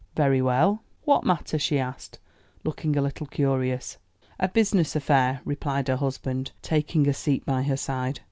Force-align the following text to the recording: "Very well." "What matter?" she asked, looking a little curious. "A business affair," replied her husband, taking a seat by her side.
"Very 0.15 0.41
well." 0.41 0.81
"What 1.03 1.27
matter?" 1.27 1.59
she 1.59 1.77
asked, 1.77 2.17
looking 2.63 2.95
a 2.97 3.03
little 3.03 3.27
curious. 3.27 3.99
"A 4.39 4.47
business 4.47 4.95
affair," 4.95 5.41
replied 5.45 5.89
her 5.89 5.97
husband, 5.97 6.53
taking 6.63 7.07
a 7.07 7.13
seat 7.13 7.45
by 7.45 7.61
her 7.61 7.77
side. 7.77 8.19